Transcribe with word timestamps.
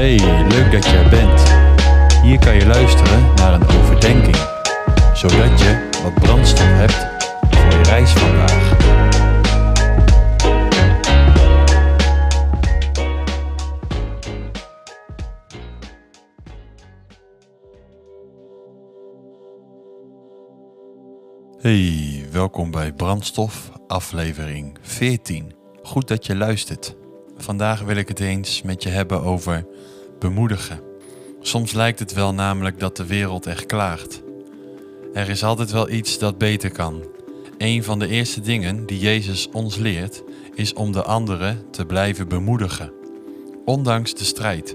Hey, 0.00 0.18
leuk 0.48 0.72
dat 0.72 0.84
je 0.84 0.90
er 0.90 1.08
bent. 1.08 1.42
Hier 2.22 2.38
kan 2.38 2.54
je 2.54 2.66
luisteren 2.66 3.34
naar 3.34 3.52
een 3.52 3.66
overdenking, 3.66 4.36
zodat 5.14 5.60
je 5.60 5.88
wat 6.02 6.14
brandstof 6.14 6.66
hebt 6.66 7.06
voor 7.50 7.70
je 7.70 7.82
reis 7.82 8.10
vandaag. 8.10 8.78
Hey, 21.58 22.26
welkom 22.32 22.70
bij 22.70 22.92
Brandstof, 22.92 23.70
aflevering 23.86 24.78
14. 24.82 25.54
Goed 25.82 26.08
dat 26.08 26.26
je 26.26 26.36
luistert. 26.36 26.96
Vandaag 27.40 27.80
wil 27.80 27.96
ik 27.96 28.08
het 28.08 28.20
eens 28.20 28.62
met 28.62 28.82
je 28.82 28.88
hebben 28.88 29.22
over 29.22 29.66
bemoedigen. 30.18 30.80
Soms 31.40 31.72
lijkt 31.72 31.98
het 31.98 32.12
wel 32.12 32.34
namelijk 32.34 32.80
dat 32.80 32.96
de 32.96 33.06
wereld 33.06 33.46
echt 33.46 33.66
klaagt. 33.66 34.22
Er 35.14 35.28
is 35.28 35.44
altijd 35.44 35.70
wel 35.70 35.90
iets 35.90 36.18
dat 36.18 36.38
beter 36.38 36.70
kan. 36.70 37.02
Een 37.58 37.84
van 37.84 37.98
de 37.98 38.08
eerste 38.08 38.40
dingen 38.40 38.86
die 38.86 38.98
Jezus 38.98 39.48
ons 39.52 39.76
leert 39.76 40.22
is 40.54 40.72
om 40.72 40.92
de 40.92 41.02
anderen 41.02 41.64
te 41.70 41.86
blijven 41.86 42.28
bemoedigen, 42.28 42.92
ondanks 43.64 44.14
de 44.14 44.24
strijd. 44.24 44.74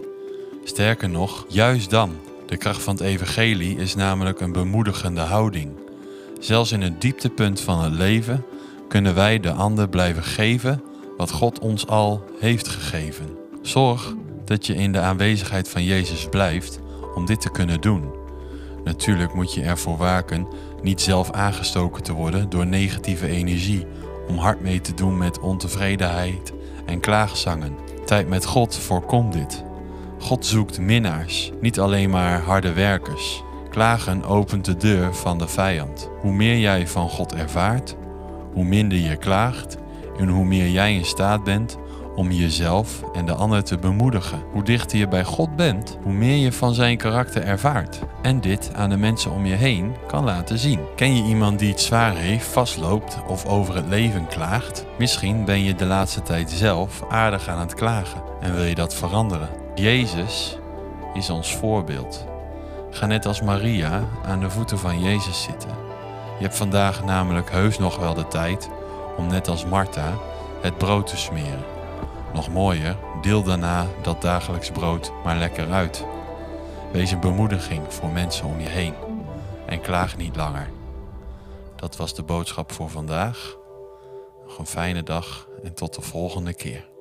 Sterker 0.63 1.09
nog, 1.09 1.45
juist 1.49 1.89
dan. 1.89 2.15
De 2.45 2.57
kracht 2.57 2.81
van 2.81 2.95
het 2.95 3.03
evangelie 3.03 3.77
is 3.77 3.95
namelijk 3.95 4.39
een 4.39 4.51
bemoedigende 4.51 5.21
houding. 5.21 5.71
Zelfs 6.39 6.71
in 6.71 6.81
het 6.81 7.01
dieptepunt 7.01 7.61
van 7.61 7.83
het 7.83 7.93
leven 7.93 8.45
kunnen 8.87 9.15
wij 9.15 9.39
de 9.39 9.51
ander 9.51 9.89
blijven 9.89 10.23
geven 10.23 10.81
wat 11.17 11.31
God 11.31 11.59
ons 11.59 11.87
al 11.87 12.23
heeft 12.39 12.67
gegeven. 12.67 13.37
Zorg 13.61 14.15
dat 14.45 14.65
je 14.65 14.75
in 14.75 14.91
de 14.91 14.99
aanwezigheid 14.99 15.69
van 15.69 15.83
Jezus 15.83 16.27
blijft 16.29 16.79
om 17.15 17.25
dit 17.25 17.41
te 17.41 17.51
kunnen 17.51 17.81
doen. 17.81 18.13
Natuurlijk 18.83 19.33
moet 19.33 19.53
je 19.53 19.61
ervoor 19.61 19.97
waken 19.97 20.47
niet 20.81 21.01
zelf 21.01 21.31
aangestoken 21.31 22.03
te 22.03 22.13
worden 22.13 22.49
door 22.49 22.65
negatieve 22.65 23.27
energie, 23.27 23.85
om 24.27 24.37
hard 24.37 24.61
mee 24.61 24.81
te 24.81 24.93
doen 24.93 25.17
met 25.17 25.39
ontevredenheid 25.39 26.53
en 26.85 26.99
klaagzangen. 26.99 27.75
Tijd 28.05 28.27
met 28.27 28.45
God 28.45 28.75
voorkomt 28.75 29.33
dit. 29.33 29.63
God 30.19 30.45
zoekt 30.45 30.79
minnaars, 30.79 31.51
niet 31.61 31.79
alleen 31.79 32.09
maar 32.09 32.41
harde 32.41 32.73
werkers. 32.73 33.43
Klagen 33.69 34.23
opent 34.23 34.65
de 34.65 34.77
deur 34.77 35.15
van 35.15 35.37
de 35.37 35.47
vijand. 35.47 36.09
Hoe 36.19 36.31
meer 36.31 36.57
jij 36.57 36.87
van 36.87 37.09
God 37.09 37.33
ervaart, 37.33 37.95
hoe 38.53 38.63
minder 38.63 38.97
je 38.97 39.15
klaagt 39.15 39.77
en 40.17 40.27
hoe 40.27 40.45
meer 40.45 40.69
jij 40.69 40.95
in 40.95 41.05
staat 41.05 41.43
bent 41.43 41.77
om 42.15 42.31
jezelf 42.31 43.03
en 43.13 43.25
de 43.25 43.33
ander 43.33 43.63
te 43.63 43.77
bemoedigen. 43.77 44.43
Hoe 44.51 44.63
dichter 44.63 44.97
je 44.97 45.07
bij 45.07 45.23
God 45.23 45.55
bent, 45.55 45.97
hoe 46.03 46.13
meer 46.13 46.35
je 46.35 46.51
van 46.51 46.73
zijn 46.73 46.97
karakter 46.97 47.43
ervaart. 47.43 47.99
En 48.21 48.41
dit 48.41 48.71
aan 48.73 48.89
de 48.89 48.97
mensen 48.97 49.31
om 49.31 49.45
je 49.45 49.55
heen 49.55 49.95
kan 50.07 50.23
laten 50.23 50.57
zien. 50.57 50.79
Ken 50.95 51.15
je 51.15 51.23
iemand 51.23 51.59
die 51.59 51.71
het 51.71 51.81
zwaar 51.81 52.15
heeft, 52.15 52.45
vastloopt 52.45 53.17
of 53.27 53.45
over 53.45 53.75
het 53.75 53.87
leven 53.87 54.27
klaagt? 54.27 54.85
Misschien 54.97 55.45
ben 55.45 55.63
je 55.63 55.75
de 55.75 55.85
laatste 55.85 56.21
tijd 56.21 56.51
zelf 56.51 57.03
aardig 57.09 57.47
aan 57.47 57.59
het 57.59 57.73
klagen 57.73 58.23
en 58.41 58.55
wil 58.55 58.63
je 58.63 58.75
dat 58.75 58.93
veranderen. 58.93 59.49
Jezus 59.75 60.57
is 61.13 61.29
ons 61.29 61.55
voorbeeld. 61.55 62.25
Ga 62.89 63.05
net 63.05 63.25
als 63.25 63.41
Maria 63.41 64.03
aan 64.25 64.39
de 64.39 64.49
voeten 64.49 64.79
van 64.79 65.01
Jezus 65.01 65.43
zitten. 65.43 65.69
Je 66.37 66.43
hebt 66.43 66.57
vandaag 66.57 67.03
namelijk 67.03 67.51
heus 67.51 67.79
nog 67.79 67.97
wel 67.97 68.13
de 68.13 68.27
tijd 68.27 68.69
om 69.17 69.27
net 69.27 69.47
als 69.47 69.65
Martha 69.65 70.13
het 70.61 70.77
brood 70.77 71.07
te 71.07 71.17
smeren. 71.17 71.63
Nog 72.33 72.49
mooier, 72.49 72.97
deel 73.21 73.43
daarna 73.43 73.87
dat 74.01 74.21
dagelijks 74.21 74.71
brood 74.71 75.11
maar 75.23 75.35
lekker 75.35 75.71
uit. 75.71 76.05
Wees 76.91 77.11
een 77.11 77.19
bemoediging 77.19 77.81
voor 77.87 78.09
mensen 78.09 78.45
om 78.45 78.59
je 78.59 78.69
heen 78.69 78.93
en 79.65 79.81
klaag 79.81 80.17
niet 80.17 80.35
langer. 80.35 80.69
Dat 81.75 81.95
was 81.95 82.15
de 82.15 82.23
boodschap 82.23 82.71
voor 82.71 82.89
vandaag. 82.89 83.57
Nog 84.45 84.57
een 84.57 84.65
fijne 84.65 85.03
dag 85.03 85.47
en 85.63 85.73
tot 85.73 85.95
de 85.95 86.01
volgende 86.01 86.53
keer. 86.53 86.94